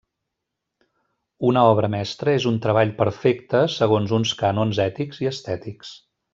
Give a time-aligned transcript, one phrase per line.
[1.49, 5.97] Una obra mestra és un treball perfecte segons uns cànons ètics i estètics.